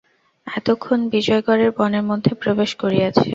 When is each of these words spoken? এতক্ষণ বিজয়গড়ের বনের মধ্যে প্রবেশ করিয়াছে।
এতক্ষণ 0.47 0.99
বিজয়গড়ের 1.13 1.71
বনের 1.77 2.03
মধ্যে 2.03 2.31
প্রবেশ 2.41 2.71
করিয়াছে। 2.81 3.27